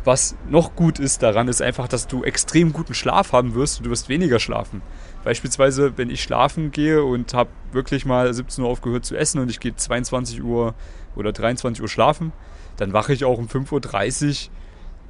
Was 0.05 0.35
noch 0.47 0.75
gut 0.75 1.00
ist 1.00 1.24
daran, 1.24 1.47
ist 1.47 1.63
einfach, 1.63 1.88
dass 1.88 2.05
du 2.05 2.24
extrem 2.24 2.74
guten 2.74 2.93
Schlaf 2.93 3.31
haben 3.31 3.55
wirst 3.55 3.79
und 3.79 3.85
du 3.85 3.89
wirst 3.89 4.07
weniger 4.07 4.39
schlafen. 4.39 4.83
Beispielsweise, 5.24 5.97
wenn 5.97 6.12
ich 6.12 6.21
schlafen 6.21 6.69
gehe 6.69 7.03
und 7.03 7.33
habe 7.33 7.50
wirklich 7.71 8.05
mal 8.05 8.31
17 8.31 8.63
Uhr 8.63 8.69
aufgehört 8.69 9.03
zu 9.03 9.17
essen 9.17 9.39
und 9.39 9.50
ich 9.50 9.59
gehe 9.59 9.75
22 9.75 10.43
Uhr 10.43 10.75
oder 11.15 11.31
23 11.31 11.81
Uhr 11.81 11.88
schlafen, 11.88 12.33
dann 12.77 12.93
wache 12.93 13.13
ich 13.13 13.25
auch 13.25 13.39
um 13.39 13.47
5.30 13.47 14.50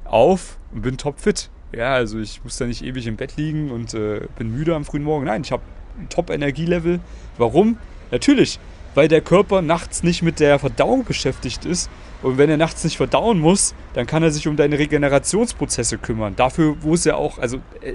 Uhr 0.06 0.12
auf 0.12 0.56
und 0.72 0.80
bin 0.80 0.96
topfit. 0.96 1.50
Ja, 1.72 1.92
also 1.92 2.18
ich 2.18 2.42
muss 2.42 2.56
da 2.56 2.64
nicht 2.64 2.82
ewig 2.82 3.06
im 3.06 3.16
Bett 3.16 3.36
liegen 3.36 3.70
und 3.70 3.92
äh, 3.92 4.22
bin 4.38 4.50
müde 4.50 4.74
am 4.74 4.86
frühen 4.86 5.02
Morgen. 5.02 5.26
Nein, 5.26 5.42
ich 5.42 5.52
habe 5.52 5.62
ein 5.98 6.08
Top-Energielevel. 6.08 7.00
Warum? 7.36 7.76
Natürlich, 8.10 8.58
weil 8.96 9.08
der 9.08 9.20
Körper 9.20 9.60
nachts 9.60 10.02
nicht 10.02 10.22
mit 10.22 10.40
der 10.40 10.58
Verdauung 10.58 11.04
beschäftigt 11.04 11.66
ist. 11.66 11.90
Und 12.22 12.38
wenn 12.38 12.48
er 12.48 12.56
nachts 12.56 12.82
nicht 12.82 12.96
verdauen 12.96 13.38
muss, 13.38 13.74
dann 13.92 14.06
kann 14.06 14.22
er 14.22 14.30
sich 14.30 14.48
um 14.48 14.56
deine 14.56 14.78
Regenerationsprozesse 14.78 15.98
kümmern. 15.98 16.34
Dafür, 16.34 16.76
wo 16.80 16.94
es 16.94 17.04
ja 17.04 17.14
auch, 17.14 17.38
also 17.38 17.58
äh, 17.82 17.92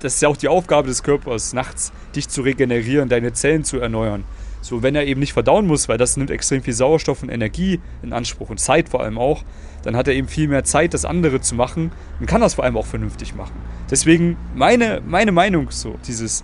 das 0.00 0.14
ist 0.14 0.22
ja 0.22 0.28
auch 0.30 0.38
die 0.38 0.48
Aufgabe 0.48 0.88
des 0.88 1.02
Körpers, 1.02 1.52
nachts 1.52 1.92
dich 2.16 2.30
zu 2.30 2.40
regenerieren, 2.40 3.10
deine 3.10 3.34
Zellen 3.34 3.62
zu 3.62 3.78
erneuern. 3.78 4.24
So, 4.62 4.82
wenn 4.82 4.94
er 4.94 5.04
eben 5.04 5.20
nicht 5.20 5.34
verdauen 5.34 5.66
muss, 5.66 5.86
weil 5.86 5.98
das 5.98 6.16
nimmt 6.16 6.30
extrem 6.30 6.62
viel 6.62 6.72
Sauerstoff 6.72 7.22
und 7.22 7.28
Energie 7.28 7.78
in 8.02 8.14
Anspruch 8.14 8.48
und 8.48 8.58
Zeit 8.58 8.88
vor 8.88 9.02
allem 9.02 9.18
auch, 9.18 9.44
dann 9.82 9.96
hat 9.96 10.08
er 10.08 10.14
eben 10.14 10.28
viel 10.28 10.48
mehr 10.48 10.64
Zeit, 10.64 10.94
das 10.94 11.04
andere 11.04 11.42
zu 11.42 11.56
machen 11.56 11.92
und 12.20 12.26
kann 12.26 12.40
das 12.40 12.54
vor 12.54 12.64
allem 12.64 12.78
auch 12.78 12.86
vernünftig 12.86 13.34
machen. 13.34 13.54
Deswegen 13.90 14.38
meine, 14.54 15.02
meine 15.06 15.30
Meinung 15.30 15.70
so, 15.70 15.96
dieses 16.06 16.42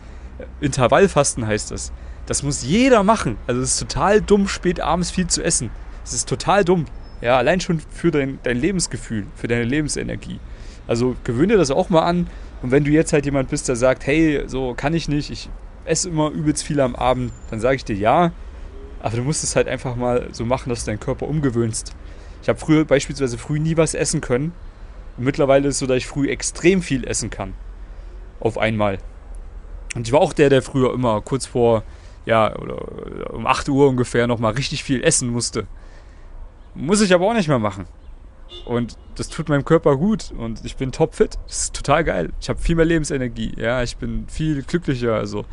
Intervallfasten 0.61 1.47
heißt 1.47 1.71
das. 1.71 1.91
Das 2.27 2.43
muss 2.43 2.63
jeder 2.63 3.03
machen. 3.03 3.37
Also 3.47 3.61
es 3.61 3.73
ist 3.73 3.81
total 3.81 4.21
dumm, 4.21 4.49
spät 4.49 4.81
abends 4.81 5.11
viel 5.11 5.27
zu 5.27 5.43
essen. 5.43 5.71
Es 6.05 6.13
ist 6.13 6.29
total 6.29 6.65
dumm. 6.65 6.87
Ja, 7.21 7.39
allein 7.39 7.61
schon 7.61 7.81
für 7.91 8.11
dein, 8.11 8.39
dein 8.43 8.59
Lebensgefühl, 8.59 9.27
für 9.37 9.49
deine 9.49 9.65
Lebensenergie. 9.65 10.41
Also 10.87 11.17
gewöhne 11.25 11.55
dir 11.55 11.59
das 11.59 11.71
auch 11.71 11.91
mal 11.91 12.03
an. 12.03 12.29
Und 12.63 12.71
wenn 12.71 12.85
du 12.85 12.91
jetzt 12.91 13.13
halt 13.13 13.25
jemand 13.25 13.51
bist, 13.51 13.69
der 13.69 13.77
sagt, 13.77 14.07
hey, 14.07 14.45
so 14.47 14.75
kann 14.75 14.95
ich 14.95 15.09
nicht, 15.09 15.31
ich 15.31 15.49
esse 15.85 16.09
immer 16.09 16.31
übelst 16.31 16.65
viel 16.65 16.81
am 16.81 16.97
Abend, 16.97 17.33
dann 17.51 17.61
sage 17.61 17.77
ich 17.77 17.85
dir 17.85 17.97
ja. 17.97 18.33
Aber 19.01 19.17
du 19.17 19.23
musst 19.23 19.45
es 19.45 19.55
halt 19.55 19.69
einfach 19.69 19.97
mal 19.97 20.29
so 20.33 20.47
machen, 20.47 20.71
dass 20.71 20.85
du 20.85 20.91
deinen 20.91 21.01
Körper 21.01 21.29
umgewöhnst. 21.29 21.93
Ich 22.43 22.49
habe 22.49 22.59
früher 22.59 22.85
beispielsweise 22.85 23.37
früh 23.39 23.59
nie 23.59 23.77
was 23.77 23.95
essen 23.95 24.21
können. 24.21 24.53
Und 25.17 25.25
mittlerweile 25.25 25.69
ist 25.69 25.75
es 25.77 25.79
so, 25.81 25.87
dass 25.87 25.99
ich 25.99 26.07
früh 26.07 26.29
extrem 26.29 26.83
viel 26.83 27.07
essen 27.07 27.31
kann. 27.31 27.55
Auf 28.41 28.59
einmal. 28.59 28.99
Und 29.95 30.07
ich 30.07 30.13
war 30.13 30.21
auch 30.21 30.33
der, 30.33 30.49
der 30.49 30.63
früher 30.63 30.93
immer 30.93 31.21
kurz 31.21 31.47
vor, 31.47 31.85
ja, 32.27 32.57
oder 32.57 33.35
um 33.35 33.47
8 33.47 33.69
Uhr 33.69 33.89
ungefähr 33.89 34.27
nochmal 34.27 34.53
richtig 34.55 34.85
viel 34.85 35.03
essen 35.03 35.29
musste. 35.29 35.67
Muss 36.75 37.01
ich 37.01 37.15
aber 37.15 37.27
auch 37.27 37.35
nicht 37.35 37.49
mehr 37.49 37.59
machen. 37.59 37.87
Und 38.65 38.97
das 39.17 39.29
tut 39.29 39.49
meinem 39.49 39.65
Körper 39.65 39.97
gut 39.97 40.33
und 40.37 40.65
ich 40.65 40.77
bin 40.77 40.93
topfit. 40.93 41.39
Das 41.47 41.63
ist 41.63 41.77
total 41.77 42.05
geil. 42.05 42.33
Ich 42.41 42.49
habe 42.49 42.61
viel 42.61 42.77
mehr 42.77 42.85
Lebensenergie. 42.85 43.53
Ja, 43.57 43.83
ich 43.83 43.97
bin 43.97 44.27
viel 44.29 44.63
glücklicher. 44.63 45.15
Also, 45.15 45.45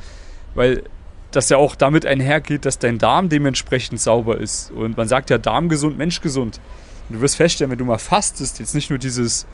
weil 0.56 0.84
das 1.32 1.50
ja 1.50 1.58
auch 1.58 1.76
damit 1.76 2.06
einhergeht, 2.06 2.66
dass 2.66 2.80
dein 2.80 2.98
Darm 2.98 3.30
dementsprechend 3.30 4.00
sauber 4.00 4.38
ist. 4.38 4.72
Und 4.72 4.98
man 4.98 5.08
sagt 5.08 5.30
ja 5.30 5.38
Darm 5.38 5.70
gesund, 5.70 5.98
Mensch 5.98 6.22
gesund. 6.22 6.60
Und 7.10 7.16
du 7.16 7.22
wirst 7.22 7.36
feststellen, 7.36 7.72
wenn 7.72 7.78
du 7.78 7.86
mal 7.86 7.98
fastest, 7.98 8.60
jetzt 8.60 8.76
nicht 8.76 8.90
nur 8.90 9.00
dieses, 9.00 9.46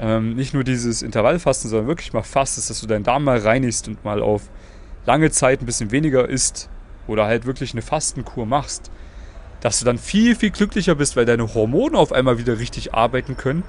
ähm, 0.00 0.34
nicht 0.34 0.54
nur 0.54 0.64
dieses 0.64 1.02
Intervallfasten, 1.02 1.70
sondern 1.70 1.88
wirklich 1.88 2.12
mal 2.12 2.22
fastest, 2.22 2.70
dass 2.70 2.80
du 2.80 2.86
deinen 2.86 3.04
Darm 3.04 3.24
mal 3.24 3.38
reinigst 3.38 3.88
und 3.88 4.04
mal 4.04 4.22
auf 4.22 4.42
lange 5.06 5.30
Zeit 5.30 5.60
ein 5.60 5.66
bisschen 5.66 5.90
weniger 5.90 6.28
isst 6.28 6.68
oder 7.06 7.26
halt 7.26 7.46
wirklich 7.46 7.72
eine 7.72 7.82
Fastenkur 7.82 8.46
machst, 8.46 8.90
dass 9.60 9.78
du 9.78 9.84
dann 9.84 9.98
viel, 9.98 10.34
viel 10.34 10.50
glücklicher 10.50 10.94
bist, 10.94 11.16
weil 11.16 11.24
deine 11.24 11.54
Hormone 11.54 11.96
auf 11.96 12.12
einmal 12.12 12.38
wieder 12.38 12.58
richtig 12.58 12.94
arbeiten 12.94 13.36
können. 13.36 13.62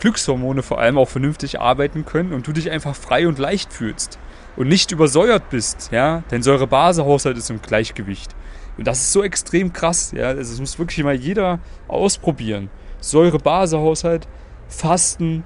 Glückshormone 0.00 0.62
vor 0.62 0.80
allem 0.80 0.98
auch 0.98 1.08
vernünftig 1.08 1.60
arbeiten 1.60 2.04
können 2.04 2.32
und 2.32 2.46
du 2.46 2.52
dich 2.52 2.70
einfach 2.70 2.96
frei 2.96 3.28
und 3.28 3.38
leicht 3.38 3.72
fühlst 3.72 4.18
und 4.56 4.68
nicht 4.68 4.90
übersäuert 4.92 5.50
bist, 5.50 5.90
ja, 5.92 6.24
dein 6.30 6.42
Säurebasehaushalt 6.42 7.36
ist 7.36 7.50
im 7.50 7.62
Gleichgewicht. 7.62 8.34
Und 8.78 8.86
das 8.86 9.00
ist 9.00 9.12
so 9.12 9.22
extrem 9.22 9.72
krass, 9.72 10.12
ja, 10.16 10.28
also 10.28 10.52
das 10.52 10.60
muss 10.60 10.78
wirklich 10.78 11.04
mal 11.04 11.14
jeder 11.14 11.60
ausprobieren. 11.86 12.70
Säurebasehaushalt, 13.00 14.26
Fasten, 14.68 15.44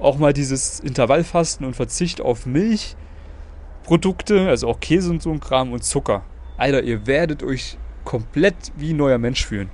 auch 0.00 0.18
mal 0.18 0.32
dieses 0.32 0.80
Intervallfasten 0.80 1.64
und 1.64 1.76
Verzicht 1.76 2.20
auf 2.20 2.46
Milchprodukte, 3.84 4.48
also 4.48 4.68
auch 4.68 4.80
Käse 4.80 5.10
und 5.10 5.22
so 5.22 5.30
ein 5.30 5.40
Kram 5.40 5.72
und 5.72 5.84
Zucker. 5.84 6.22
Alter, 6.56 6.82
ihr 6.82 7.06
werdet 7.06 7.42
euch 7.42 7.76
komplett 8.04 8.54
wie 8.76 8.92
ein 8.92 8.96
neuer 8.96 9.18
Mensch 9.18 9.44
fühlen. 9.44 9.68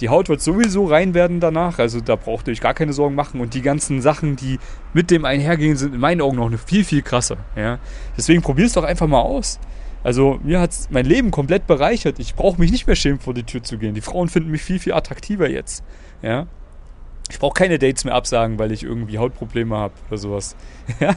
Die 0.00 0.08
Haut 0.08 0.28
wird 0.28 0.40
sowieso 0.40 0.86
rein 0.86 1.14
werden 1.14 1.38
danach, 1.38 1.78
also 1.78 2.00
da 2.00 2.16
braucht 2.16 2.48
ihr 2.48 2.52
euch 2.52 2.60
gar 2.60 2.74
keine 2.74 2.92
Sorgen 2.92 3.14
machen. 3.14 3.40
Und 3.40 3.54
die 3.54 3.62
ganzen 3.62 4.02
Sachen, 4.02 4.34
die 4.34 4.58
mit 4.94 5.12
dem 5.12 5.24
einhergehen, 5.24 5.76
sind 5.76 5.94
in 5.94 6.00
meinen 6.00 6.20
Augen 6.20 6.38
noch 6.38 6.46
eine 6.46 6.58
viel, 6.58 6.84
viel 6.84 7.02
krasser. 7.02 7.36
Ja? 7.54 7.78
Deswegen 8.16 8.42
probier 8.42 8.66
es 8.66 8.72
doch 8.72 8.82
einfach 8.82 9.06
mal 9.06 9.20
aus. 9.20 9.60
Also 10.02 10.40
mir 10.42 10.58
hat 10.58 10.72
mein 10.90 11.06
Leben 11.06 11.30
komplett 11.30 11.68
bereichert. 11.68 12.18
Ich 12.18 12.34
brauche 12.34 12.60
mich 12.60 12.72
nicht 12.72 12.88
mehr 12.88 12.96
schämen, 12.96 13.20
vor 13.20 13.34
die 13.34 13.44
Tür 13.44 13.62
zu 13.62 13.78
gehen. 13.78 13.94
Die 13.94 14.00
Frauen 14.00 14.28
finden 14.28 14.50
mich 14.50 14.62
viel, 14.62 14.80
viel 14.80 14.94
attraktiver 14.94 15.48
jetzt. 15.48 15.84
Ja? 16.20 16.48
Ich 17.30 17.38
brauche 17.38 17.54
keine 17.54 17.78
Dates 17.78 18.04
mehr 18.04 18.14
absagen, 18.14 18.58
weil 18.58 18.72
ich 18.72 18.82
irgendwie 18.82 19.18
Hautprobleme 19.18 19.76
habe 19.76 19.94
oder 20.08 20.18
sowas. 20.18 20.56
Ja? 20.98 21.14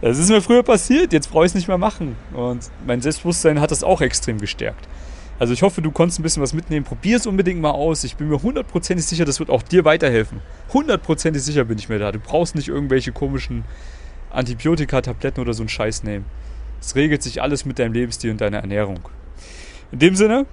Das 0.00 0.18
ist 0.18 0.28
mir 0.28 0.42
früher 0.42 0.62
passiert, 0.62 1.12
jetzt 1.12 1.30
brauche 1.30 1.46
ich 1.46 1.50
es 1.50 1.54
nicht 1.54 1.68
mehr 1.68 1.78
machen. 1.78 2.16
Und 2.34 2.70
mein 2.86 3.00
Selbstbewusstsein 3.00 3.60
hat 3.60 3.70
das 3.70 3.82
auch 3.82 4.00
extrem 4.00 4.38
gestärkt. 4.38 4.86
Also 5.38 5.52
ich 5.52 5.62
hoffe, 5.62 5.82
du 5.82 5.90
konntest 5.90 6.18
ein 6.18 6.22
bisschen 6.22 6.42
was 6.42 6.52
mitnehmen. 6.52 6.84
Probier 6.84 7.18
es 7.18 7.26
unbedingt 7.26 7.60
mal 7.60 7.70
aus. 7.70 8.04
Ich 8.04 8.16
bin 8.16 8.28
mir 8.28 8.42
hundertprozentig 8.42 9.04
sicher, 9.04 9.24
das 9.24 9.38
wird 9.38 9.50
auch 9.50 9.62
dir 9.62 9.84
weiterhelfen. 9.84 10.40
Hundertprozentig 10.72 11.42
sicher 11.42 11.64
bin 11.64 11.78
ich 11.78 11.88
mir 11.88 11.98
da. 11.98 12.12
Du 12.12 12.18
brauchst 12.18 12.54
nicht 12.54 12.68
irgendwelche 12.68 13.12
komischen 13.12 13.64
Antibiotika-Tabletten 14.30 15.40
oder 15.40 15.52
so 15.52 15.62
einen 15.62 15.68
Scheiß 15.68 16.04
nehmen. 16.04 16.24
Es 16.80 16.94
regelt 16.94 17.22
sich 17.22 17.42
alles 17.42 17.64
mit 17.64 17.78
deinem 17.78 17.92
Lebensstil 17.92 18.30
und 18.30 18.40
deiner 18.40 18.58
Ernährung. 18.58 19.00
In 19.92 19.98
dem 19.98 20.16
Sinne, 20.16 20.46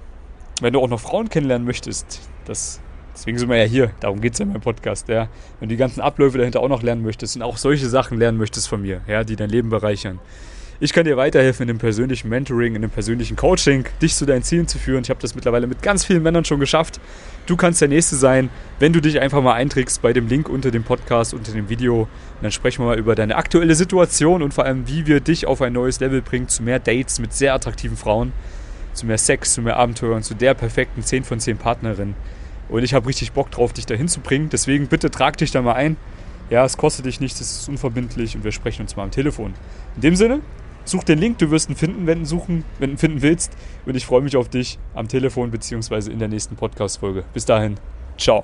wenn 0.62 0.74
du 0.74 0.82
auch 0.82 0.90
noch 0.90 1.00
Frauen 1.00 1.30
kennenlernen 1.30 1.66
möchtest, 1.66 2.22
das, 2.46 2.82
deswegen 3.14 3.38
sind 3.38 3.50
wir 3.50 3.58
ja 3.58 3.66
hier, 3.66 3.92
darum 4.00 4.22
geht 4.22 4.34
es 4.34 4.40
ja 4.40 4.44
in 4.44 4.52
meinem 4.52 4.62
Podcast, 4.62 5.08
ja. 5.08 5.28
Wenn 5.60 5.70
du 5.70 5.76
die 5.76 5.80
ganzen 5.80 6.02
Abläufe 6.02 6.38
dahinter 6.38 6.60
auch 6.60 6.70
noch 6.70 6.84
lernen 6.84 7.04
möchtest 7.04 7.36
und 7.36 7.42
auch 7.42 7.58
solche 7.58 7.88
Sachen 7.88 8.18
lernen 8.18 8.38
möchtest 8.38 8.68
von 8.68 8.82
mir, 8.82 9.02
ja, 9.08 9.24
die 9.24 9.36
dein 9.36 9.50
Leben 9.50 9.70
bereichern, 9.70 10.20
ich 10.80 10.92
kann 10.92 11.06
dir 11.06 11.16
weiterhelfen 11.16 11.64
in 11.64 11.68
dem 11.70 11.78
persönlichen 11.78 12.28
Mentoring, 12.28 12.76
in 12.76 12.82
dem 12.82 12.92
persönlichen 12.92 13.38
Coaching, 13.38 13.86
dich 14.02 14.16
zu 14.16 14.26
deinen 14.26 14.44
Zielen 14.44 14.68
zu 14.68 14.78
führen. 14.78 15.04
Ich 15.04 15.10
habe 15.10 15.22
das 15.22 15.34
mittlerweile 15.34 15.66
mit 15.66 15.82
ganz 15.82 16.04
vielen 16.04 16.24
Männern 16.24 16.44
schon 16.44 16.60
geschafft. 16.60 17.00
Du 17.46 17.56
kannst 17.56 17.80
der 17.80 17.88
Nächste 17.88 18.18
sein, 18.18 18.50
wenn 18.80 18.92
du 18.92 19.00
dich 19.00 19.22
einfach 19.22 19.42
mal 19.42 19.54
einträgst 19.54 20.02
bei 20.02 20.12
dem 20.12 20.28
Link 20.28 20.50
unter 20.50 20.72
dem 20.72 20.84
Podcast, 20.84 21.34
unter 21.34 21.54
dem 21.54 21.70
Video. 21.70 22.02
Und 22.02 22.10
dann 22.42 22.52
sprechen 22.52 22.82
wir 22.82 22.88
mal 22.88 23.00
über 23.00 23.16
deine 23.16 23.38
aktuelle 23.38 23.76
Situation 23.76 24.42
und 24.42 24.54
vor 24.54 24.66
allem, 24.66 24.88
wie 24.88 25.08
wir 25.08 25.22
dich 25.22 25.48
auf 25.48 25.62
ein 25.62 25.72
neues 25.72 26.02
Level 26.02 26.22
bringen, 26.22 26.50
zu 26.50 26.64
mehr 26.64 26.80
Dates 26.80 27.20
mit 27.20 27.34
sehr 27.34 27.54
attraktiven 27.54 27.96
Frauen, 27.96 28.34
zu 28.94 29.06
mehr 29.06 29.18
Sex, 29.18 29.54
zu 29.54 29.62
mehr 29.62 29.78
Abenteuern, 29.78 30.22
zu 30.22 30.34
der 30.34 30.54
perfekten 30.54 31.02
10 31.02 31.24
von 31.24 31.40
10 31.40 31.58
Partnerin. 31.58 32.16
Und 32.70 32.84
ich 32.84 32.94
habe 32.94 33.08
richtig 33.08 33.32
Bock 33.32 33.52
drauf, 33.52 33.74
dich 33.74 33.86
dahin 33.86 34.08
zu 34.08 34.20
bringen. 34.20 34.50
Deswegen 34.50 34.88
bitte 34.88 35.12
trag 35.12 35.38
dich 35.38 35.52
da 35.52 35.62
mal 35.62 35.74
ein. 35.74 35.98
Ja, 36.50 36.66
es 36.66 36.78
kostet 36.78 37.06
dich 37.06 37.20
nichts, 37.20 37.40
es 37.42 37.60
ist 37.60 37.70
unverbindlich 37.70 38.36
und 38.36 38.44
wir 38.44 38.52
sprechen 38.52 38.84
uns 38.84 38.96
mal 38.96 39.04
am 39.04 39.12
Telefon. 39.12 39.54
In 39.96 40.02
dem 40.02 40.16
Sinne, 40.16 40.42
Such 40.86 41.04
den 41.04 41.20
Link, 41.20 41.38
du 41.38 41.50
wirst 41.50 41.70
ihn 41.70 41.76
finden, 41.76 42.08
wenn 42.08 42.20
du 42.20 42.26
suchen, 42.26 42.66
wenn 42.80 42.90
du 42.90 42.96
ihn 42.96 42.98
finden 42.98 43.22
willst. 43.22 43.54
Und 43.86 43.96
ich 43.96 44.06
freue 44.06 44.22
mich 44.22 44.36
auf 44.36 44.50
dich 44.50 44.80
am 44.94 45.08
Telefon 45.08 45.52
bzw. 45.52 46.12
in 46.12 46.20
der 46.20 46.28
nächsten 46.28 46.56
Podcast-Folge. 46.56 47.24
Bis 47.34 47.46
dahin, 47.46 47.76
ciao. 48.18 48.44